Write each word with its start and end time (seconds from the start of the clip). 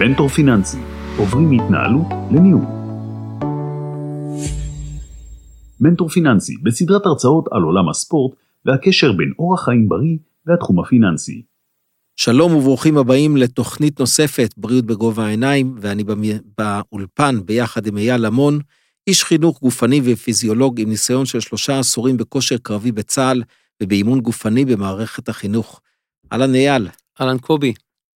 מנטור 0.00 0.28
פיננסי, 0.28 0.78
עוברים 1.18 1.50
מהתנהלות 1.50 2.06
לניהול. 2.30 2.64
מנטור 5.80 6.08
פיננסי 6.08 6.54
בסדרת 6.62 7.06
הרצאות 7.06 7.44
על 7.50 7.62
עולם 7.62 7.88
הספורט 7.88 8.34
והקשר 8.64 9.12
בין 9.12 9.32
אורח 9.38 9.64
חיים 9.64 9.88
בריא 9.88 10.16
והתחום 10.46 10.80
הפיננסי. 10.80 11.42
שלום 12.16 12.54
וברוכים 12.54 12.98
הבאים 12.98 13.36
לתוכנית 13.36 14.00
נוספת, 14.00 14.54
בריאות 14.56 14.86
בגובה 14.86 15.26
העיניים, 15.26 15.74
ואני 15.80 16.04
באולפן 16.58 17.40
ביחד 17.44 17.86
עם 17.86 17.98
אייל 17.98 18.26
למון, 18.26 18.58
איש 19.06 19.24
חינוך 19.24 19.60
גופני 19.60 20.00
ופיזיולוג 20.04 20.80
עם 20.80 20.88
ניסיון 20.88 21.26
של 21.26 21.40
שלושה 21.40 21.78
עשורים 21.78 22.16
בכושר 22.16 22.56
קרבי 22.62 22.92
בצה"ל 22.92 23.42
ובאימון 23.82 24.20
גופני 24.20 24.64
במערכת 24.64 25.28
החינוך. 25.28 25.80
אהלן 26.32 26.54
אייל. 26.54 26.88
אהלן 27.20 27.38
קובי. 27.38 27.72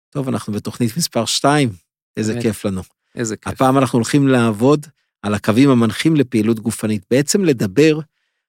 טוב, 0.10 0.28
אנחנו 0.28 0.54
בתוכנית 0.54 0.98
מספר 0.98 1.26
2, 1.26 1.70
איזה 2.18 2.32
באמת, 2.32 2.44
כיף 2.44 2.66
לנו. 2.66 2.82
איזה 3.16 3.38
כיף. 3.38 3.54
הפעם 3.54 3.78
אנחנו 3.78 3.98
הולכים 3.98 4.28
לעבוד 4.28 4.86
על 5.22 5.34
הקווים 5.34 5.70
המנחים 5.70 6.16
לפעילות 6.16 6.60
גופנית, 6.60 7.04
בעצם 7.12 7.46
לדבר 7.46 8.00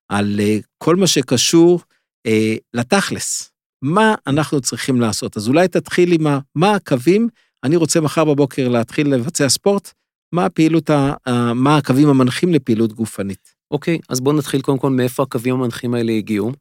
על 0.09 0.41
uh, 0.41 0.67
כל 0.79 0.97
מה 0.97 1.07
שקשור 1.07 1.81
uh, 2.29 2.31
לתכלס. 2.75 3.51
מה 3.83 4.15
אנחנו 4.27 4.61
צריכים 4.61 5.01
לעשות? 5.01 5.37
אז 5.37 5.49
אולי 5.49 5.69
תתחיל 5.69 6.13
עם 6.13 6.27
מה 6.55 6.75
הקווים, 6.75 7.29
אני 7.65 7.77
רוצה 7.77 8.01
מחר 8.01 8.25
בבוקר 8.25 8.69
להתחיל 8.69 9.15
לבצע 9.15 9.49
ספורט, 9.49 9.93
מה 10.33 10.45
הפעילות, 10.45 10.91
ה, 10.91 11.13
uh, 11.29 11.33
מה 11.55 11.77
הקווים 11.77 12.09
המנחים 12.09 12.55
לפעילות 12.55 12.93
גופנית. 12.93 13.55
אוקיי, 13.71 13.97
okay, 13.97 14.07
אז 14.09 14.21
בואו 14.21 14.37
נתחיל 14.37 14.61
קודם 14.61 14.79
כל 14.79 14.91
מאיפה 14.91 15.23
הקווים 15.23 15.55
המנחים 15.55 15.95
האלה 15.95 16.13
הגיעו. 16.13 16.53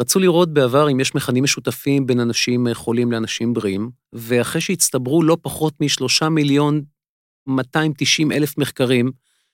רצו 0.00 0.18
לראות 0.18 0.52
בעבר 0.52 0.90
אם 0.90 1.00
יש 1.00 1.14
מכנים 1.14 1.44
משותפים 1.44 2.06
בין 2.06 2.20
אנשים 2.20 2.66
חולים 2.72 3.12
לאנשים 3.12 3.54
בריאים, 3.54 3.90
ואחרי 4.12 4.60
שהצטברו 4.60 5.22
לא 5.22 5.36
פחות 5.42 5.74
משלושה 5.80 6.28
מיליון 6.28 6.82
290 7.46 8.32
אלף 8.32 8.58
מחקרים 8.58 9.10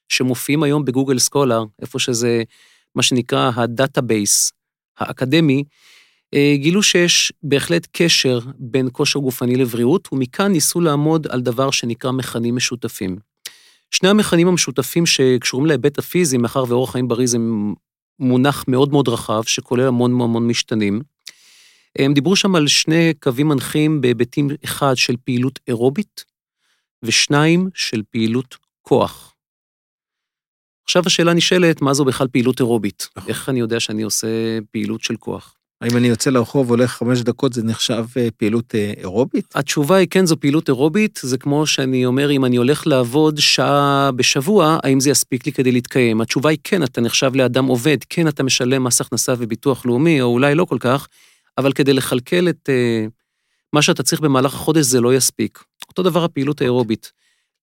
שמופיעים 0.08 0.62
היום 0.62 0.84
ב 0.84 0.89
Google 0.89 1.18
Scholar, 1.18 1.64
איפה 1.82 1.98
שזה 1.98 2.42
מה 2.94 3.02
שנקרא 3.02 3.50
ה 3.54 3.65
database 3.65 4.52
האקדמי, 4.98 5.64
אה, 6.34 6.54
גילו 6.56 6.82
שיש 6.82 7.32
בהחלט 7.42 7.88
קשר 7.92 8.38
בין 8.58 8.88
כושר 8.92 9.18
גופני 9.18 9.56
לבריאות, 9.56 10.08
ומכאן 10.12 10.52
ניסו 10.52 10.80
לעמוד 10.80 11.26
על 11.26 11.40
דבר 11.40 11.70
שנקרא 11.70 12.10
מכנים 12.10 12.56
משותפים. 12.56 13.16
שני 13.90 14.08
המכנים 14.08 14.48
המשותפים 14.48 15.06
שקשורים 15.06 15.66
להיבט 15.66 15.98
הפיזי, 15.98 16.38
מאחר 16.38 16.64
ואורח 16.68 16.92
חיים 16.92 17.08
בריא 17.08 17.26
זה 17.26 17.38
מונח 18.18 18.64
מאוד 18.68 18.92
מאוד 18.92 19.08
רחב, 19.08 19.42
שכולל 19.42 19.88
המון 19.88 20.10
המון 20.10 20.48
משתנים. 20.48 21.00
הם 21.98 22.14
דיברו 22.14 22.36
שם 22.36 22.54
על 22.54 22.68
שני 22.68 23.14
קווים 23.20 23.48
מנחים 23.48 24.00
בהיבטים 24.00 24.48
אחד 24.64 24.96
של 24.96 25.16
פעילות 25.24 25.58
אירובית, 25.68 26.24
ושניים 27.02 27.68
של 27.74 28.02
פעילות 28.10 28.56
כוח. 28.82 29.34
עכשיו 30.84 31.02
השאלה 31.06 31.34
נשאלת, 31.34 31.82
מה 31.82 31.94
זו 31.94 32.04
בכלל 32.04 32.28
פעילות 32.28 32.60
אירובית? 32.60 33.08
נכון. 33.16 33.30
איך 33.30 33.48
אני 33.48 33.60
יודע 33.60 33.80
שאני 33.80 34.02
עושה 34.02 34.58
פעילות 34.70 35.02
של 35.02 35.16
כוח? 35.16 35.56
האם 35.82 35.96
אני 35.96 36.08
יוצא 36.08 36.30
לרחוב, 36.30 36.70
הולך 36.70 36.90
חמש 36.90 37.20
דקות, 37.20 37.52
זה 37.52 37.62
נחשב 37.62 38.04
אה, 38.16 38.28
פעילות 38.36 38.74
אה, 38.74 38.92
אירובית? 38.96 39.52
התשובה 39.54 39.96
היא 39.96 40.08
כן, 40.10 40.26
זו 40.26 40.36
פעילות 40.40 40.68
אירובית. 40.68 41.20
זה 41.22 41.38
כמו 41.38 41.66
שאני 41.66 42.06
אומר, 42.06 42.30
אם 42.30 42.44
אני 42.44 42.56
הולך 42.56 42.86
לעבוד 42.86 43.38
שעה 43.38 44.10
בשבוע, 44.16 44.78
האם 44.82 45.00
זה 45.00 45.10
יספיק 45.10 45.46
לי 45.46 45.52
כדי 45.52 45.72
להתקיים? 45.72 46.20
התשובה 46.20 46.50
היא 46.50 46.58
כן, 46.64 46.82
אתה 46.82 47.00
נחשב 47.00 47.34
לאדם 47.34 47.66
עובד, 47.66 47.96
כן, 48.08 48.28
אתה 48.28 48.42
משלם 48.42 48.84
מס 48.84 49.00
הכנסה 49.00 49.34
וביטוח 49.38 49.86
לאומי, 49.86 50.22
או 50.22 50.26
אולי 50.26 50.54
לא 50.54 50.64
כל 50.64 50.78
כך, 50.80 51.08
אבל 51.58 51.72
כדי 51.72 51.92
לכלכל 51.92 52.48
את 52.48 52.68
uh, 52.68 53.10
מה 53.72 53.82
שאתה 53.82 54.02
צריך 54.02 54.20
במהלך 54.20 54.54
החודש, 54.54 54.84
זה 54.84 55.00
לא 55.00 55.14
יספיק. 55.14 55.64
אותו 55.88 56.02
דבר 56.02 56.24
הפעילות 56.24 56.60
האירובית. 56.60 57.12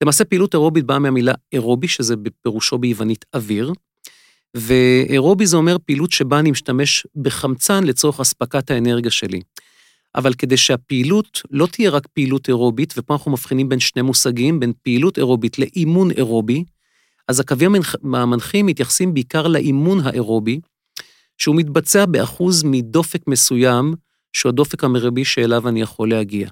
למעשה 0.02 0.26
פעילות 0.26 0.54
אירובית 0.54 0.86
באה 0.86 1.00
מהמילה 1.00 1.34
אירובי, 1.54 1.88
שזה 1.88 2.16
בפירושו 2.16 2.78
ביוונית 2.78 3.26
אוויר, 3.34 3.74
ואירובי 4.58 5.46
זה 5.46 5.58
אומר 5.58 5.78
פעילות 5.86 6.12
שבה 6.12 6.40
אני 6.40 6.52
משתמש 6.52 7.08
בחמצן 7.16 7.84
לצורך 7.84 8.20
אספקת 8.20 8.72
האנרגיה 8.72 9.12
שלי. 9.12 9.42
אבל 10.16 10.34
כדי 10.34 10.58
שהפעילות 10.58 11.42
לא 11.52 11.66
תהיה 11.66 11.90
רק 11.90 12.08
פעילות 12.08 12.48
אירובית, 12.48 12.94
ופה 12.98 13.14
אנחנו 13.14 13.32
מבחינים 13.32 13.70
בין 13.70 13.80
שני 13.80 14.02
מושגים, 14.02 14.60
בין 14.60 14.74
פעילות 14.84 15.18
אירובית 15.18 15.60
לאימון 15.60 16.12
אירובי, 16.12 16.64
אז 17.28 17.40
הקווים 17.40 17.76
המנחים 18.04 18.66
מתייחסים 18.66 19.14
בעיקר 19.14 19.48
לאימון 19.48 20.00
האירובי, 20.00 20.60
שהוא 21.38 21.56
מתבצע 21.56 22.06
באחוז 22.06 22.64
מדופק 22.64 23.28
מסוים, 23.28 23.94
שהוא 24.34 24.50
הדופק 24.50 24.84
המרבי 24.84 25.26
שאליו 25.26 25.68
אני 25.68 25.82
יכול 25.82 26.10
להגיע. 26.10 26.50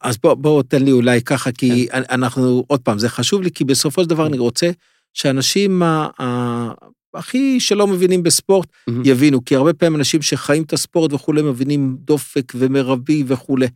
אז 0.00 0.18
בוא, 0.18 0.34
בוא 0.34 0.62
תן 0.62 0.82
לי 0.82 0.92
אולי 0.92 1.22
ככה, 1.22 1.52
כי 1.52 1.86
כן. 1.92 2.02
אנחנו, 2.10 2.64
עוד 2.66 2.80
פעם, 2.80 2.98
זה 2.98 3.08
חשוב 3.08 3.42
לי, 3.42 3.50
כי 3.50 3.64
בסופו 3.64 4.02
של 4.02 4.08
דבר 4.08 4.26
אני 4.26 4.38
רוצה 4.38 4.70
שאנשים 5.14 5.82
הכי 7.14 7.60
שלא 7.60 7.86
מבינים 7.86 8.22
בספורט 8.22 8.68
mm-hmm. 8.68 8.92
יבינו, 9.04 9.44
כי 9.44 9.56
הרבה 9.56 9.72
פעמים 9.72 9.96
אנשים 9.96 10.22
שחיים 10.22 10.62
את 10.62 10.72
הספורט 10.72 11.12
וכולי 11.12 11.42
מבינים 11.42 11.96
דופק 12.00 12.52
ומרבי 12.54 13.24
וכולי. 13.26 13.66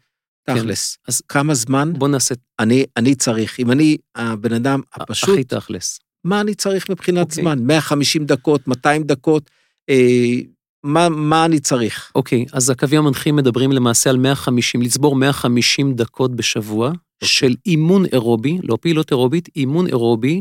כן. 0.46 0.58
תכלס. 0.58 0.98
אז 1.08 1.22
כמה 1.28 1.54
זמן 1.54 1.92
בוא 1.98 2.08
נעשה... 2.08 2.34
אני, 2.58 2.84
אני 2.96 3.14
צריך, 3.14 3.60
אם 3.60 3.70
אני 3.70 3.96
הבן 4.14 4.52
אדם 4.52 4.80
הפשוט... 4.94 5.28
הכי 5.28 5.44
תכלס. 5.44 6.00
מה 6.24 6.40
אני 6.40 6.54
צריך 6.54 6.90
מבחינת 6.90 7.26
okay. 7.26 7.30
אוקיי. 7.30 7.42
זמן? 7.42 7.58
150 7.66 8.26
דקות, 8.26 8.68
200 8.68 9.02
דקות, 9.02 9.50
אה, 9.90 10.40
מה, 10.84 11.08
מה 11.08 11.44
אני 11.44 11.58
צריך? 11.58 12.12
אוקיי, 12.14 12.44
okay, 12.48 12.56
אז 12.56 12.70
הקווים 12.70 13.00
המנחים 13.00 13.36
מדברים 13.36 13.72
למעשה 13.72 14.10
על 14.10 14.16
150, 14.16 14.82
לצבור 14.82 15.16
150 15.16 15.94
דקות 15.94 16.36
בשבוע 16.36 16.88
okay. 16.88 16.92
אוקיי. 16.92 17.28
של 17.28 17.54
אימון 17.66 18.04
אירובי, 18.12 18.58
לא 18.62 18.78
פעילות 18.80 19.10
אירובית, 19.10 19.48
אימון 19.56 19.86
אירובי, 19.86 20.40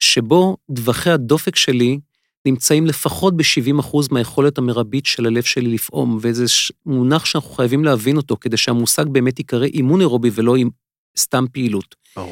שבו 0.00 0.56
דווחי 0.70 1.10
הדופק 1.10 1.56
שלי 1.56 1.98
נמצאים 2.46 2.86
לפחות 2.86 3.36
ב-70% 3.36 3.96
מהיכולת 4.10 4.58
המרבית 4.58 5.06
של 5.06 5.26
הלב 5.26 5.42
שלי 5.42 5.74
לפעום, 5.74 6.18
וזה 6.20 6.44
מונח 6.86 7.24
שאנחנו 7.24 7.50
חייבים 7.50 7.84
להבין 7.84 8.16
אותו, 8.16 8.36
כדי 8.40 8.56
שהמושג 8.56 9.04
באמת 9.08 9.38
ייקרא 9.38 9.66
אימון 9.66 10.00
אירובי 10.00 10.30
ולא 10.34 10.56
סתם 11.18 11.44
פעילות. 11.52 11.94
Oh. 12.18 12.22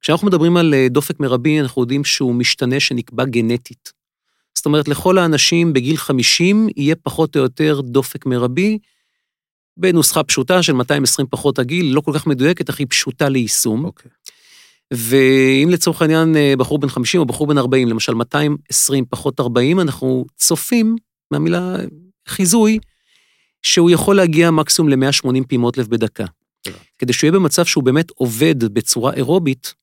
כשאנחנו 0.00 0.26
מדברים 0.26 0.56
על 0.56 0.74
אה, 0.74 0.86
דופק 0.90 1.20
מרבי, 1.20 1.60
אנחנו 1.60 1.82
יודעים 1.82 2.04
שהוא 2.04 2.34
משתנה 2.34 2.80
שנקבע 2.80 3.24
גנטית. 3.24 3.92
זאת 4.54 4.66
אומרת, 4.66 4.88
לכל 4.88 5.18
האנשים 5.18 5.72
בגיל 5.72 5.96
50 5.96 6.68
יהיה 6.76 6.94
פחות 6.96 7.36
או 7.36 7.42
יותר 7.42 7.80
דופק 7.80 8.26
מרבי, 8.26 8.78
בנוסחה 9.76 10.22
פשוטה 10.22 10.62
של 10.62 10.72
220 10.72 11.26
פחות 11.30 11.58
הגיל, 11.58 11.94
לא 11.94 12.00
כל 12.00 12.12
כך 12.14 12.26
מדויקת, 12.26 12.70
אך 12.70 12.78
היא 12.78 12.86
פשוטה 12.90 13.28
ליישום. 13.28 13.84
אוקיי. 13.84 14.10
Okay. 14.10 14.23
ואם 14.96 15.68
לצורך 15.70 16.02
העניין 16.02 16.36
אה, 16.36 16.54
בחור 16.58 16.78
בן 16.78 16.88
50 16.88 17.20
או 17.20 17.26
בחור 17.26 17.46
בן 17.46 17.58
40, 17.58 17.88
למשל 17.88 18.14
220 18.14 19.04
פחות 19.10 19.40
40, 19.40 19.80
אנחנו 19.80 20.24
צופים 20.36 20.96
מהמילה 21.30 21.76
חיזוי, 22.28 22.78
שהוא 23.62 23.90
יכול 23.90 24.16
להגיע 24.16 24.50
מקסימום 24.50 24.88
ל-180 24.88 25.44
פעימות 25.48 25.78
לב 25.78 25.86
בדקה. 25.88 26.24
כדי 26.98 27.12
שהוא 27.12 27.28
יהיה 27.28 27.32
במצב 27.32 27.64
שהוא 27.64 27.84
באמת 27.84 28.10
עובד 28.10 28.64
בצורה 28.74 29.12
אירובית, 29.12 29.74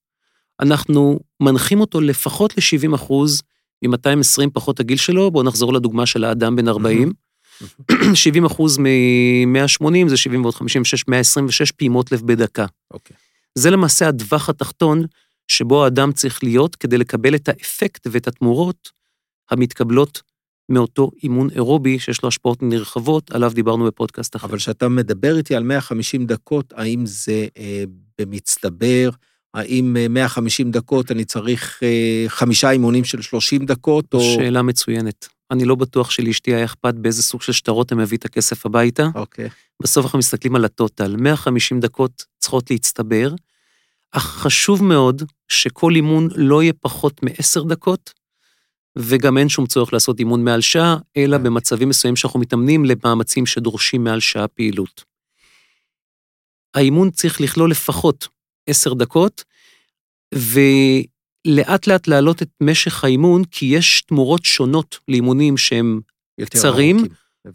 אנחנו 0.59 1.19
מנחים 1.39 1.81
אותו 1.81 2.01
לפחות 2.01 2.57
ל-70 2.57 2.95
אחוז 2.95 3.41
מ-220 3.81 4.49
פחות 4.53 4.79
הגיל 4.79 4.97
שלו, 4.97 5.31
בואו 5.31 5.43
נחזור 5.43 5.73
לדוגמה 5.73 6.05
של 6.05 6.23
האדם 6.23 6.55
בן 6.55 6.67
40. 6.67 7.13
70 8.13 8.45
אחוז 8.45 8.77
מ-180 8.77 10.07
זה 10.07 10.17
70 10.17 10.41
ועוד 10.41 10.55
56, 10.55 11.07
126 11.07 11.71
פעימות 11.71 12.11
לב 12.11 12.21
בדקה. 12.25 12.65
אוקיי. 12.91 13.15
Okay. 13.15 13.30
זה 13.55 13.69
למעשה 13.69 14.07
הטווח 14.09 14.49
התחתון 14.49 15.05
שבו 15.47 15.83
האדם 15.83 16.11
צריך 16.11 16.43
להיות 16.43 16.75
כדי 16.75 16.97
לקבל 16.97 17.35
את 17.35 17.49
האפקט 17.49 18.07
ואת 18.11 18.27
התמורות 18.27 18.91
המתקבלות 19.51 20.21
מאותו 20.69 21.11
אימון 21.23 21.49
אירובי 21.49 21.99
שיש 21.99 22.23
לו 22.23 22.27
השפעות 22.27 22.63
נרחבות, 22.63 23.31
עליו 23.31 23.51
דיברנו 23.55 23.85
בפודקאסט 23.85 24.35
אחר. 24.35 24.47
אבל 24.47 24.57
כשאתה 24.57 24.89
מדבר 24.89 25.37
איתי 25.37 25.55
על 25.55 25.63
150 25.63 26.25
דקות, 26.25 26.73
האם 26.75 27.05
זה 27.05 27.47
אה, 27.57 27.83
במצטבר? 28.17 29.09
האם 29.53 29.97
150 30.09 30.67
אה, 30.67 30.71
דקות 30.71 31.11
אני 31.11 31.25
צריך 31.25 31.83
אה, 31.83 32.25
חמישה 32.27 32.71
אימונים 32.71 33.03
של 33.03 33.21
30 33.21 33.65
דקות? 33.65 34.13
או... 34.13 34.21
שאלה 34.21 34.61
מצוינת. 34.61 35.27
אני 35.51 35.65
לא 35.65 35.75
בטוח 35.75 36.11
שלאשתי 36.11 36.53
היה 36.53 36.65
אכפת 36.65 36.93
באיזה 36.93 37.23
סוג 37.23 37.41
של 37.41 37.51
שטרות 37.51 37.91
הם 37.91 37.97
מביא 37.97 38.17
את 38.17 38.25
הכסף 38.25 38.65
הביתה. 38.65 39.07
אוקיי. 39.15 39.49
בסוף 39.83 40.05
אנחנו 40.05 40.19
מסתכלים 40.19 40.55
על 40.55 40.65
הטוטל. 40.65 41.15
150 41.15 41.79
דקות 41.79 42.25
צריכות 42.39 42.71
להצטבר, 42.71 43.33
אך 44.11 44.23
חשוב 44.23 44.83
מאוד 44.83 45.23
שכל 45.47 45.95
אימון 45.95 46.27
לא 46.35 46.63
יהיה 46.63 46.73
פחות 46.81 47.23
מ-10 47.23 47.67
דקות, 47.69 48.13
וגם 48.97 49.37
אין 49.37 49.49
שום 49.49 49.65
צורך 49.65 49.93
לעשות 49.93 50.19
אימון 50.19 50.43
מעל 50.43 50.61
שעה, 50.61 50.97
אלא 51.17 51.35
okay. 51.35 51.39
במצבים 51.39 51.89
מסוימים 51.89 52.15
שאנחנו 52.15 52.39
מתאמנים 52.39 52.85
למאמצים 52.85 53.45
שדורשים 53.45 54.03
מעל 54.03 54.19
שעה 54.19 54.47
פעילות. 54.47 55.03
האימון 56.73 57.11
צריך 57.11 57.41
לכלול 57.41 57.71
לפחות 57.71 58.27
10 58.67 58.93
דקות, 58.93 59.43
ולאט 60.33 61.05
לאט 61.45 62.07
להעלות 62.07 62.41
את 62.41 62.49
משך 62.61 63.03
האימון, 63.03 63.43
כי 63.43 63.65
יש 63.65 64.01
תמורות 64.01 64.45
שונות 64.45 64.99
לאימונים 65.07 65.57
שהם 65.57 65.99
קצרים, 66.45 67.05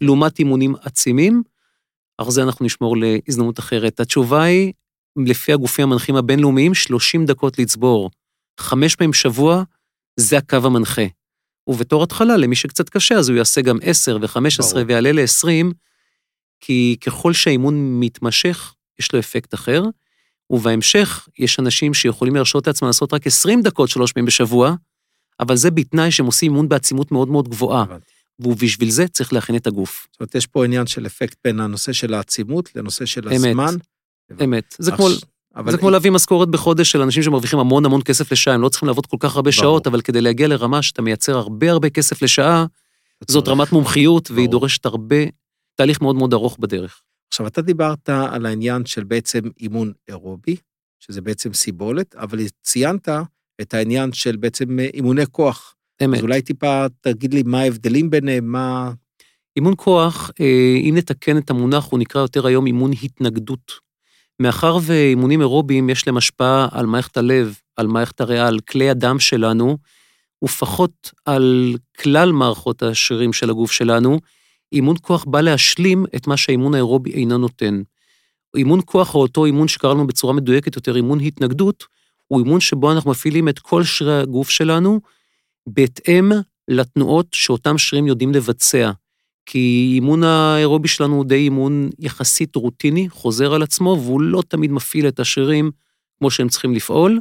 לעומת 0.01 0.39
אימונים 0.39 0.75
עצימים, 0.81 1.43
אך 2.17 2.29
זה 2.29 2.43
אנחנו 2.43 2.65
נשמור 2.65 2.95
להזדמנות 2.97 3.59
אחרת. 3.59 3.99
התשובה 3.99 4.43
היא, 4.43 4.73
לפי 5.25 5.53
הגופים 5.53 5.91
המנחים 5.91 6.15
הבינלאומיים, 6.15 6.73
30 6.73 7.25
דקות 7.25 7.59
לצבור. 7.59 8.09
חמש 8.59 8.95
פעמים 8.95 9.11
בשבוע, 9.11 9.63
זה 10.19 10.37
הקו 10.37 10.57
המנחה. 10.63 11.05
ובתור 11.67 12.03
התחלה, 12.03 12.37
למי 12.37 12.55
שקצת 12.55 12.89
קשה, 12.89 13.15
אז 13.15 13.29
הוא 13.29 13.37
יעשה 13.37 13.61
גם 13.61 13.77
10 13.81 14.17
ו-15 14.21 14.39
ברור. 14.59 14.83
ויעלה 14.87 15.11
ל-20, 15.11 15.73
כי 16.59 16.97
ככל 17.01 17.33
שהאימון 17.33 17.99
מתמשך, 17.99 18.73
יש 18.99 19.13
לו 19.13 19.19
אפקט 19.19 19.53
אחר, 19.53 19.83
ובהמשך 20.49 21.27
יש 21.39 21.59
אנשים 21.59 21.93
שיכולים 21.93 22.35
להרשות 22.35 22.67
לעצמם 22.67 22.87
לעשות 22.87 23.13
רק 23.13 23.27
20 23.27 23.61
דקות 23.61 23.89
שלוש 23.89 24.11
פעמים 24.11 24.25
בשבוע, 24.25 24.73
אבל 25.39 25.55
זה 25.55 25.71
בתנאי 25.71 26.11
שהם 26.11 26.25
עושים 26.25 26.51
אימון 26.51 26.69
בעצימות 26.69 27.11
מאוד 27.11 27.27
מאוד 27.27 27.49
גבוהה. 27.49 27.85
ובשביל 28.39 28.89
זה 28.89 29.07
צריך 29.07 29.33
להכין 29.33 29.55
את 29.55 29.67
הגוף. 29.67 30.07
זאת 30.11 30.19
אומרת, 30.19 30.35
יש 30.35 30.47
פה 30.47 30.65
עניין 30.65 30.87
של 30.87 31.05
אפקט 31.05 31.37
בין 31.43 31.59
הנושא 31.59 31.93
של 31.93 32.13
העצימות 32.13 32.75
לנושא 32.75 33.05
של 33.05 33.29
אמת. 33.29 33.35
הזמן. 33.35 33.75
אמת. 34.43 34.75
זה 34.79 34.91
כמו, 34.91 35.07
אבל 35.55 35.71
זה 35.71 35.77
כמו 35.77 35.89
להביא 35.89 36.11
משכורת 36.11 36.49
בחודש 36.49 36.91
של 36.91 37.01
אנשים 37.01 37.23
שמרוויחים 37.23 37.59
המון 37.59 37.85
המון 37.85 38.01
כסף 38.01 38.31
לשעה, 38.31 38.53
הם 38.53 38.61
לא 38.61 38.69
צריכים 38.69 38.87
לעבוד 38.87 39.05
כל 39.05 39.17
כך 39.19 39.35
הרבה 39.35 39.51
ברור. 39.51 39.61
שעות, 39.61 39.87
אבל 39.87 40.01
כדי 40.01 40.21
להגיע 40.21 40.47
לרמה 40.47 40.81
שאתה 40.81 41.01
מייצר 41.01 41.37
הרבה 41.37 41.71
הרבה 41.71 41.89
כסף 41.89 42.21
לשעה, 42.21 42.65
זאת. 43.27 43.47
רמת 43.47 43.71
מומחיות, 43.71 44.31
והיא 44.31 44.47
ברור. 44.47 44.59
דורשת 44.59 44.85
הרבה, 44.85 45.15
תהליך 45.75 46.01
מאוד 46.01 46.15
מאוד 46.15 46.33
ארוך 46.33 46.57
בדרך. 46.59 47.01
עכשיו, 47.27 47.47
אתה 47.47 47.61
דיברת 47.61 48.09
על 48.09 48.45
העניין 48.45 48.85
של 48.85 49.03
בעצם 49.03 49.39
אימון 49.59 49.93
אירובי, 50.07 50.55
שזה 50.99 51.21
בעצם 51.21 51.53
סיבולת, 51.53 52.15
אבל 52.15 52.39
ציינת 52.61 53.09
את 53.61 53.73
העניין 53.73 54.13
של 54.13 54.35
בעצם 54.35 54.79
אימוני 54.79 55.25
כוח. 55.31 55.75
אמת. 56.03 56.17
אז 56.17 56.23
אולי 56.23 56.41
טיפה 56.41 56.85
תגיד 57.01 57.33
לי 57.33 57.43
מה 57.45 57.59
ההבדלים 57.59 58.09
ביניהם, 58.09 58.51
מה... 58.51 58.91
אימון 59.55 59.73
כוח, 59.77 60.31
אה, 60.39 60.75
אם 60.83 60.93
נתקן 60.97 61.37
את 61.37 61.49
המונח, 61.49 61.85
הוא 61.91 61.99
נקרא 61.99 62.21
יותר 62.21 62.47
היום 62.47 62.65
אימון 62.65 62.91
התנגדות. 63.03 63.71
מאחר 64.39 64.77
ואימונים 64.81 65.41
אירוביים 65.41 65.89
יש 65.89 66.07
להם 66.07 66.17
השפעה 66.17 66.67
על 66.71 66.85
מערכת 66.85 67.17
הלב, 67.17 67.59
על 67.75 67.87
מערכת 67.87 68.21
הריאה, 68.21 68.47
על 68.47 68.59
כלי 68.59 68.89
הדם 68.89 69.19
שלנו, 69.19 69.77
ופחות 70.43 71.11
על 71.25 71.75
כלל 71.99 72.31
מערכות 72.31 72.83
השרירים 72.83 73.33
של 73.33 73.49
הגוף 73.49 73.71
שלנו, 73.71 74.19
אימון 74.73 74.95
כוח 75.01 75.25
בא 75.25 75.41
להשלים 75.41 76.05
את 76.15 76.27
מה 76.27 76.37
שהאימון 76.37 76.73
האירובי 76.73 77.11
אינו 77.11 77.37
נותן. 77.37 77.81
אימון 78.55 78.79
כוח 78.85 79.15
או 79.15 79.21
אותו 79.21 79.45
אימון 79.45 79.67
שקראנו 79.67 80.07
בצורה 80.07 80.33
מדויקת 80.33 80.75
יותר, 80.75 80.95
אימון 80.95 81.19
התנגדות, 81.19 81.83
הוא 82.27 82.39
אימון 82.39 82.59
שבו 82.59 82.91
אנחנו 82.91 83.11
מפעילים 83.11 83.49
את 83.49 83.59
כל 83.59 83.83
שרירי 83.83 84.19
הגוף 84.19 84.49
שלנו 84.49 84.99
בהתאם 85.67 86.31
לתנועות 86.67 87.27
שאותם 87.31 87.77
שרירים 87.77 88.07
יודעים 88.07 88.33
לבצע. 88.33 88.91
כי 89.45 89.91
אימון 89.93 90.23
האירובי 90.23 90.87
שלנו 90.87 91.15
הוא 91.15 91.25
די 91.25 91.35
אימון 91.35 91.89
יחסית 91.99 92.55
רוטיני, 92.55 93.09
חוזר 93.09 93.53
על 93.53 93.63
עצמו, 93.63 93.97
והוא 94.03 94.21
לא 94.21 94.43
תמיד 94.47 94.71
מפעיל 94.71 95.07
את 95.07 95.19
השרירים 95.19 95.71
כמו 96.19 96.31
שהם 96.31 96.49
צריכים 96.49 96.73
לפעול. 96.73 97.19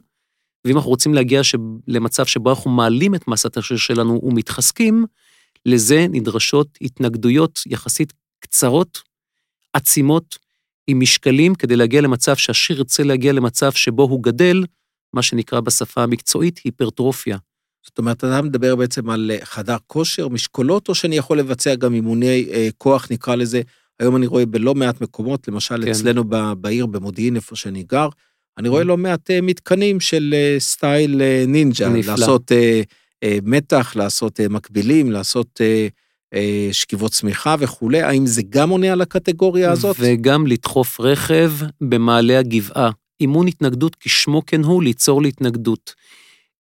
ואם 0.64 0.76
אנחנו 0.76 0.90
רוצים 0.90 1.14
להגיע 1.14 1.44
ש... 1.44 1.54
למצב 1.88 2.26
שבו 2.26 2.50
אנחנו 2.50 2.70
מעלים 2.70 3.14
את 3.14 3.28
מסת 3.28 3.56
השריר 3.56 3.78
שלנו 3.78 4.20
ומתחזקים, 4.22 5.04
לזה 5.66 6.06
נדרשות 6.10 6.68
התנגדויות 6.80 7.60
יחסית 7.66 8.12
קצרות, 8.40 8.98
עצימות, 9.72 10.38
עם 10.86 11.00
משקלים, 11.00 11.54
כדי 11.54 11.76
להגיע 11.76 12.00
למצב 12.00 12.36
שהשריר 12.36 12.78
ירצה 12.78 13.02
להגיע 13.02 13.32
למצב 13.32 13.72
שבו 13.72 14.02
הוא 14.02 14.22
גדל, 14.22 14.64
מה 15.12 15.22
שנקרא 15.22 15.60
בשפה 15.60 16.02
המקצועית 16.02 16.60
היפרטרופיה. 16.64 17.38
זאת 17.86 17.98
אומרת, 17.98 18.16
אתה 18.16 18.42
מדבר 18.42 18.76
בעצם 18.76 19.10
על 19.10 19.30
אה, 19.34 19.44
חדר 19.44 19.76
כושר, 19.86 20.28
משקולות, 20.28 20.88
או 20.88 20.94
שאני 20.94 21.16
יכול 21.16 21.38
לבצע 21.38 21.74
גם 21.74 21.94
אימוני 21.94 22.48
אה, 22.52 22.68
כוח, 22.78 23.08
נקרא 23.10 23.34
לזה. 23.34 23.62
היום 24.00 24.16
אני 24.16 24.26
רואה 24.26 24.46
בלא 24.46 24.74
מעט 24.74 25.00
מקומות, 25.00 25.48
למשל 25.48 25.84
כן. 25.84 25.90
אצלנו 25.90 26.24
ב- 26.28 26.52
בעיר, 26.52 26.86
במודיעין, 26.86 27.36
איפה 27.36 27.56
שאני 27.56 27.82
גר, 27.82 28.08
אני 28.58 28.68
רואה 28.68 28.82
Mm. 28.82 28.86
לא 28.86 28.96
מעט 28.96 29.30
אה, 29.30 29.40
מתקנים 29.40 30.00
של 30.00 30.34
אה, 30.36 30.56
סטייל 30.58 31.22
אה, 31.22 31.44
נינג'ה, 31.48 31.88
נפלא. 31.88 32.14
לעשות 32.14 32.52
אה, 32.52 32.82
מתח, 33.44 33.96
לעשות 33.96 34.40
אה, 34.40 34.48
מקבילים, 34.48 35.12
לעשות 35.12 35.60
אה, 35.60 35.88
אה, 36.34 36.68
שכיבות 36.72 37.12
צמיחה 37.12 37.56
וכולי. 37.58 38.02
האם 38.02 38.26
זה 38.26 38.42
גם 38.50 38.70
עונה 38.70 38.92
על 38.92 39.00
הקטגוריה 39.00 39.72
הזאת? 39.72 39.96
וגם 39.98 40.46
לדחוף 40.46 41.00
רכב 41.00 41.52
במעלה 41.80 42.38
הגבעה. 42.38 42.90
אימון 43.20 43.46
התנגדות, 43.46 43.96
כשמו 44.00 44.42
כן 44.46 44.64
הוא, 44.64 44.82
ליצור 44.82 45.22
להתנגדות. 45.22 45.94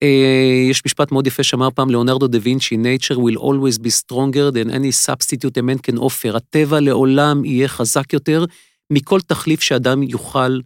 אה, 0.02 0.66
יש 0.70 0.82
משפט 0.86 1.12
מאוד 1.12 1.26
יפה 1.26 1.42
שאמר 1.42 1.68
פעם 1.74 1.90
ליאונרדו 1.90 2.26
דה 2.26 2.38
וינצ'י, 2.42 2.76
nature 2.76 3.16
will 3.16 3.38
always 3.38 3.78
be 3.78 3.90
stronger 3.90 4.50
than 4.50 4.70
any 4.70 5.06
substitute 5.06 5.56
a 5.56 5.62
man 5.62 5.90
can 5.90 5.98
offer. 5.98 6.36
הטבע 6.36 6.80
לעולם 6.80 7.44
יהיה 7.44 7.68
חזק 7.68 8.12
יותר 8.12 8.44
מכל 8.90 9.20
תחליף 9.20 9.60
שאדם 9.60 10.02
יוכל 10.02 10.60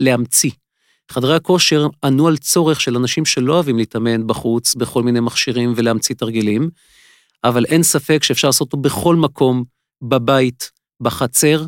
להמציא. 0.00 0.50
חדרי 1.10 1.36
הכושר 1.36 1.86
ענו 2.04 2.28
על 2.28 2.36
צורך 2.36 2.80
של 2.80 2.96
אנשים 2.96 3.24
שלא 3.24 3.54
אוהבים 3.54 3.78
להתאמן 3.78 4.26
בחוץ, 4.26 4.74
בכל 4.74 5.02
מיני 5.02 5.20
מכשירים 5.20 5.72
ולהמציא 5.76 6.14
תרגילים, 6.14 6.70
אבל 7.44 7.64
אין 7.64 7.82
ספק 7.82 8.22
שאפשר 8.22 8.48
לעשות 8.48 8.66
אותו 8.66 8.76
בכל 8.76 9.16
מקום, 9.16 9.64
בבית, 10.02 10.70
בחצר, 11.00 11.66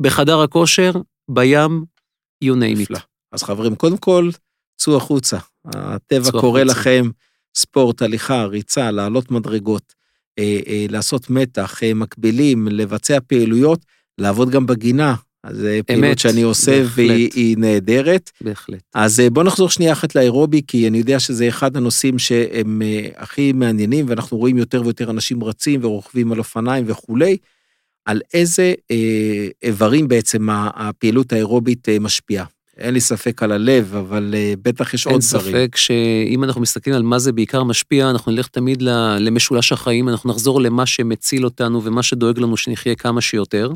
בחדר 0.00 0.40
הכושר, 0.40 0.92
בים, 1.30 1.84
you 2.44 2.54
name 2.54 2.80
נפלא. 2.80 2.98
it. 2.98 3.02
אז 3.32 3.42
חברים, 3.42 3.74
קודם 3.74 3.96
כל, 3.96 4.30
צאו 4.76 4.96
החוצה. 4.96 5.38
הטבע 5.64 6.30
צאו 6.30 6.40
קורא 6.40 6.60
החוצה. 6.60 6.80
לכם 6.80 7.10
ספורט, 7.56 8.02
הליכה, 8.02 8.44
ריצה, 8.44 8.90
לעלות 8.90 9.30
מדרגות, 9.30 9.94
אה, 10.38 10.60
אה, 10.66 10.86
לעשות 10.90 11.30
מתח, 11.30 11.82
אה, 11.82 11.94
מקבילים, 11.94 12.68
לבצע 12.68 13.18
פעילויות, 13.26 13.84
לעבוד 14.18 14.50
גם 14.50 14.66
בגינה. 14.66 15.14
אז 15.44 15.56
זה 15.56 15.80
פעילות 15.86 16.18
שאני 16.18 16.42
עושה 16.42 16.82
בהחלט. 16.82 16.92
והיא 16.94 17.30
היא 17.34 17.56
נהדרת. 17.58 18.30
בהחלט. 18.40 18.82
אז 18.94 19.20
אה, 19.20 19.30
בוא 19.30 19.42
נחזור 19.42 19.70
שנייה 19.70 19.92
אחת 19.92 20.14
לאירובי, 20.14 20.62
כי 20.66 20.88
אני 20.88 20.98
יודע 20.98 21.20
שזה 21.20 21.48
אחד 21.48 21.76
הנושאים 21.76 22.18
שהם 22.18 22.82
אה, 22.82 23.08
הכי 23.16 23.52
מעניינים, 23.52 24.06
ואנחנו 24.08 24.38
רואים 24.38 24.58
יותר 24.58 24.82
ויותר 24.82 25.10
אנשים 25.10 25.44
רצים 25.44 25.84
ורוכבים 25.84 26.32
על 26.32 26.38
אופניים 26.38 26.84
וכולי. 26.86 27.36
על 28.04 28.20
איזה 28.34 28.74
אה, 28.90 29.48
איברים 29.62 30.08
בעצם 30.08 30.48
הפעילות 30.50 31.32
האירובית 31.32 31.88
אה, 31.88 31.98
משפיעה. 31.98 32.44
אין 32.76 32.94
לי 32.94 33.00
ספק 33.00 33.42
על 33.42 33.52
הלב, 33.52 33.94
אבל 33.94 34.34
אה, 34.36 34.54
בטח 34.62 34.94
יש 34.94 35.06
אין 35.06 35.14
עוד 35.14 35.22
דברים. 35.30 35.54
ספק 35.54 35.76
שאם 35.76 36.44
אנחנו 36.44 36.60
מסתכלים 36.60 36.96
על 36.96 37.02
מה 37.02 37.18
זה 37.18 37.32
בעיקר 37.32 37.62
משפיע, 37.62 38.10
אנחנו 38.10 38.32
נלך 38.32 38.48
תמיד 38.48 38.82
למשולש 39.18 39.72
החיים, 39.72 40.08
אנחנו 40.08 40.30
נחזור 40.30 40.60
למה 40.60 40.86
שמציל 40.86 41.44
אותנו 41.44 41.84
ומה 41.84 42.02
שדואג 42.02 42.38
לנו 42.38 42.56
שנחיה 42.56 42.94
כמה 42.94 43.20
שיותר. 43.20 43.70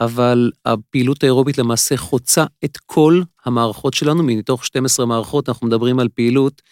אבל 0.00 0.50
הפעילות 0.64 1.22
האירובית 1.22 1.58
למעשה 1.58 1.96
חוצה 1.96 2.44
את 2.64 2.76
כל 2.76 3.22
המערכות 3.44 3.94
שלנו, 3.94 4.22
מתוך 4.22 4.64
12 4.64 5.06
מערכות 5.06 5.48
אנחנו 5.48 5.66
מדברים 5.66 5.98
על 5.98 6.08
פעילות 6.08 6.62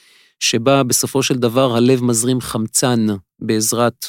שבה 0.41 0.83
בסופו 0.83 1.23
של 1.23 1.35
דבר 1.35 1.77
הלב 1.77 2.03
מזרים 2.03 2.41
חמצן 2.41 3.07
בעזרת 3.39 4.07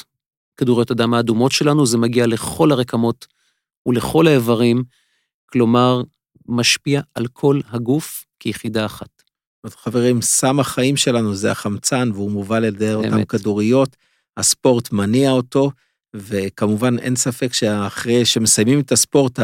כדוריות 0.56 0.90
הדם 0.90 1.14
האדומות 1.14 1.52
שלנו, 1.52 1.86
זה 1.86 1.98
מגיע 1.98 2.26
לכל 2.26 2.72
הרקמות 2.72 3.26
ולכל 3.86 4.26
האיברים, 4.26 4.84
כלומר, 5.46 6.02
משפיע 6.48 7.00
על 7.14 7.26
כל 7.26 7.60
הגוף 7.70 8.24
כיחידה 8.40 8.86
אחת. 8.86 9.22
חברים, 9.66 10.22
סם 10.22 10.60
החיים 10.60 10.96
שלנו 10.96 11.34
זה 11.34 11.50
החמצן, 11.50 12.10
והוא 12.14 12.30
מובל 12.30 12.56
על 12.56 12.64
ידי 12.64 12.94
אותן. 12.94 13.24
כדוריות, 13.24 13.96
הספורט 14.36 14.92
מניע 14.92 15.30
אותו, 15.30 15.70
וכמובן 16.14 16.98
אין 16.98 17.16
ספק 17.16 17.54
שאחרי 17.54 18.24
שמסיימים 18.24 18.80
את 18.80 18.92
הספורט, 18.92 19.38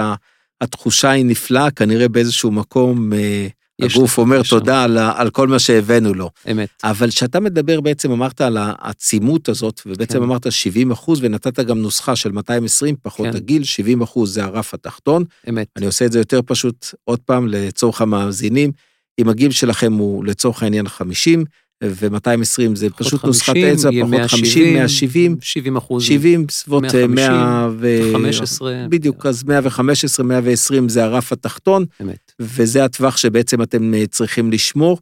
התחושה 0.60 1.10
היא 1.10 1.24
נפלאה, 1.24 1.70
כנראה 1.70 2.08
באיזשהו 2.08 2.50
מקום 2.50 3.12
אה, 3.12 3.46
הגוף 3.80 4.18
אומר 4.18 4.36
תחושה. 4.36 4.50
תודה 4.50 4.84
על, 4.84 4.98
על 4.98 5.30
כל 5.30 5.48
מה 5.48 5.58
שהבאנו 5.58 6.14
לו. 6.14 6.30
אמת. 6.50 6.68
אבל 6.84 7.08
כשאתה 7.08 7.40
מדבר 7.40 7.80
בעצם, 7.80 8.10
אמרת 8.10 8.40
על 8.40 8.56
העצימות 8.60 9.48
הזאת, 9.48 9.80
ובעצם 9.86 10.18
כן. 10.18 10.22
אמרת 10.22 10.52
70 10.52 10.90
אחוז, 10.90 11.18
ונתת 11.22 11.60
גם 11.60 11.78
נוסחה 11.78 12.16
של 12.16 12.32
220 12.32 12.96
פחות 13.02 13.26
כן. 13.26 13.36
הגיל, 13.36 13.64
70 13.64 14.02
אחוז 14.02 14.34
זה 14.34 14.44
הרף 14.44 14.74
התחתון. 14.74 15.24
אמת. 15.48 15.66
אני 15.76 15.86
עושה 15.86 16.06
את 16.06 16.12
זה 16.12 16.18
יותר 16.18 16.40
פשוט, 16.46 16.86
עוד 17.04 17.18
פעם, 17.18 17.48
לצורך 17.48 18.00
המאזינים. 18.00 18.72
אם 19.18 19.28
הגיל 19.28 19.50
שלכם 19.50 19.92
הוא 19.92 20.24
לצורך 20.24 20.62
העניין 20.62 20.88
50, 20.88 21.44
ו-220 21.82 22.74
זה 22.74 22.90
פשוט 22.90 23.24
נוסחת 23.24 23.46
50, 23.46 23.66
אצבע, 23.74 23.90
פחות 23.90 24.30
50, 24.30 24.74
170, 24.74 25.36
70 25.40 25.76
אחוז. 25.76 26.04
70, 26.04 26.46
בסביבות 26.46 26.82
150, 26.82 27.14
100 27.14 27.68
ו... 27.78 27.98
15. 28.12 28.86
בדיוק, 28.88 29.26
אז 29.26 29.44
115, 29.44 30.26
120 30.26 30.88
זה 30.88 31.04
הרף 31.04 31.32
התחתון, 31.32 31.84
אמת. 32.02 32.32
וזה 32.40 32.84
הטווח 32.84 33.16
שבעצם 33.16 33.62
אתם 33.62 33.94
אה, 33.94 34.06
צריכים 34.06 34.52
לשמור. 34.52 34.98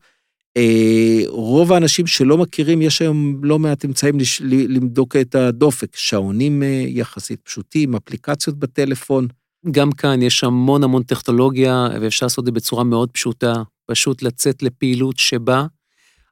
אה, 0.57 1.21
רוב 1.27 1.73
האנשים 1.73 2.07
שלא 2.07 2.39
מכירים, 2.39 2.83
יש 2.83 3.03
היום 3.03 3.41
לא 3.43 3.59
מעט 3.59 3.85
אמצעים 3.85 4.21
לש- 4.21 4.43
למדוק 4.45 5.17
את 5.17 5.35
הדופק, 5.35 5.97
שעונים 5.97 6.63
אה, 6.63 6.85
יחסית 6.89 7.41
פשוטים, 7.45 7.95
אפליקציות 7.95 8.59
בטלפון. 8.59 9.27
גם 9.71 9.93
כאן 9.93 10.23
יש 10.23 10.45
המון 10.45 10.85
המון 10.85 11.03
טכנולוגיה, 11.03 11.89
ואפשר 12.01 12.27
לעשות 12.27 12.39
את 12.43 12.47
זה 12.47 12.53
בצורה 12.53 12.85
מאוד 12.85 13.11
פשוטה, 13.11 13.53
פשוט 13.87 14.23
לצאת 14.23 14.63
לפעילות 14.63 15.19
שבה 15.19 15.67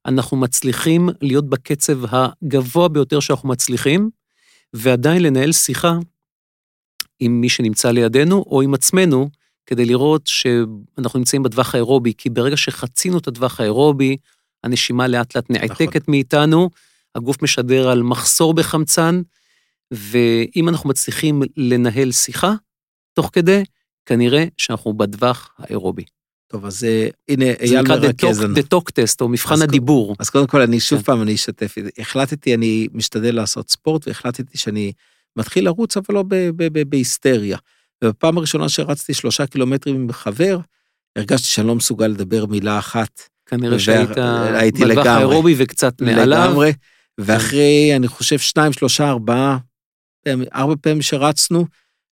אנחנו 0.08 0.36
מצליחים 0.36 1.08
להיות 1.22 1.48
בקצב 1.48 1.98
הגבוה 2.14 2.88
ביותר 2.88 3.20
שאנחנו 3.20 3.48
מצליחים, 3.48 4.10
ועדיין 4.72 5.22
לנהל 5.22 5.52
שיחה 5.52 5.92
עם 7.20 7.40
מי 7.40 7.48
שנמצא 7.48 7.90
לידינו, 7.90 8.44
או 8.46 8.62
עם 8.62 8.74
עצמנו, 8.74 9.30
כדי 9.66 9.84
לראות 9.84 10.26
שאנחנו 10.26 11.18
נמצאים 11.18 11.42
בטווח 11.42 11.74
האירובי, 11.74 12.12
כי 12.18 12.30
ברגע 12.30 12.56
שחצינו 12.56 13.18
את 13.18 13.28
הטווח 13.28 13.60
האירובי, 13.60 14.16
הנשימה 14.64 15.08
לאט 15.08 15.36
לאט 15.36 15.50
נעתקת 15.50 16.02
נכון. 16.02 16.02
מאיתנו, 16.08 16.70
הגוף 17.14 17.42
משדר 17.42 17.88
על 17.88 18.02
מחסור 18.02 18.54
בחמצן, 18.54 19.20
ואם 19.90 20.68
אנחנו 20.68 20.88
מצליחים 20.88 21.42
לנהל 21.56 22.12
שיחה 22.12 22.54
תוך 23.14 23.30
כדי, 23.32 23.62
כנראה 24.06 24.44
שאנחנו 24.56 24.92
בטווח 24.92 25.54
האירובי. 25.58 26.04
טוב, 26.48 26.66
אז 26.66 26.84
אה, 26.84 27.08
הנה, 27.28 27.44
אייל 27.44 27.82
מרכז. 27.88 28.36
זה 28.36 28.48
נקרא 28.48 28.62
דטוק 28.62 28.90
טסט, 28.90 29.20
או 29.20 29.28
מבחן 29.28 29.62
הדיבור. 29.62 30.16
אז 30.18 30.30
קודם 30.30 30.46
כל, 30.46 30.60
אני 30.60 30.80
שוב 30.80 30.98
כן. 30.98 31.04
פעם, 31.04 31.22
אני 31.22 31.34
אשתף. 31.34 31.74
החלטתי, 31.98 32.54
אני 32.54 32.88
משתדל 32.92 33.34
לעשות 33.34 33.70
ספורט, 33.70 34.08
והחלטתי 34.08 34.58
שאני 34.58 34.92
מתחיל 35.36 35.64
לרוץ, 35.64 35.96
אבל 35.96 36.14
לא 36.14 36.24
בהיסטריה. 36.88 37.58
ובפעם 38.04 38.38
הראשונה 38.38 38.68
שרצתי 38.68 39.14
שלושה 39.14 39.46
קילומטרים 39.46 39.96
עם 39.96 40.12
חבר, 40.12 40.58
הרגשתי 41.16 41.46
שאני 41.46 41.66
לא 41.66 41.74
מסוגל 41.74 42.06
לדבר 42.06 42.46
מילה 42.46 42.78
אחת. 42.78 43.20
כנראה 43.46 43.78
שהיית 43.78 44.74
בטווח 44.80 45.06
האירובי 45.06 45.54
וקצת 45.58 46.00
מעליו. 46.00 46.26
לגמרי, 46.26 46.72
כן. 46.72 46.78
ואחרי, 47.18 47.92
אני 47.96 48.08
חושב, 48.08 48.38
שניים, 48.38 48.72
שלושה, 48.72 49.08
ארבעה, 49.08 49.58
ארבע 50.54 50.74
פעמים 50.80 51.02
שרצנו, 51.02 51.66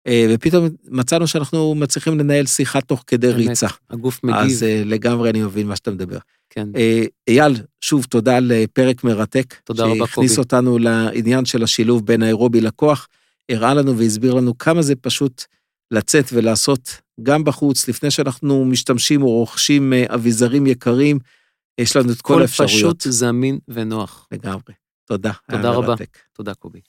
ופתאום 0.09 0.69
מצאנו 0.89 1.27
שאנחנו 1.27 1.75
מצליחים 1.75 2.19
לנהל 2.19 2.47
שיחה 2.47 2.81
תוך 2.81 3.05
כדי 3.07 3.27
באמת, 3.27 3.49
ריצה. 3.49 3.67
הגוף 3.91 4.21
מגיב. 4.25 4.41
אז 4.41 4.63
אה, 4.63 4.83
לגמרי 4.85 5.31
אני 5.31 5.43
מבין 5.43 5.67
מה 5.67 5.77
שאתה 5.77 5.91
מדבר. 5.91 6.19
כן. 6.51 6.69
אה, 6.77 7.05
אייל, 7.29 7.57
שוב, 7.81 8.05
תודה 8.05 8.37
על 8.37 8.53
פרק 8.73 9.05
מרתק. 9.05 9.55
תודה 9.65 9.85
רבה, 9.85 9.93
קובי. 9.95 10.07
שהכניס 10.09 10.39
אותנו 10.39 10.79
לעניין 10.79 11.45
של 11.45 11.63
השילוב 11.63 12.07
בין 12.07 12.23
האירובי 12.23 12.61
לכוח, 12.61 13.09
הראה 13.51 13.75
לנו 13.75 13.99
והסביר 13.99 14.35
לנו 14.35 14.59
כמה 14.59 14.83
זה 14.83 14.95
פשוט 14.97 15.45
לצאת 15.91 16.25
ולעשות 16.33 17.01
גם 17.23 17.45
בחוץ, 17.45 17.89
לפני 17.89 18.11
שאנחנו 18.11 18.65
משתמשים 18.65 19.23
או 19.23 19.31
רוכשים 19.31 19.93
אביזרים 19.93 20.67
יקרים, 20.67 21.19
יש 21.79 21.97
לנו 21.97 22.13
את 22.13 22.21
כל 22.21 22.43
האפשרויות. 22.43 22.73
כל 22.73 22.99
פשוט, 22.99 23.13
זמין 23.13 23.59
ונוח. 23.69 24.29
לגמרי. 24.33 24.75
תודה. 25.05 25.33
תודה 25.51 25.71
רבה. 25.71 25.87
מרתק. 25.89 26.19
תודה, 26.33 26.55
קובי. 26.55 26.81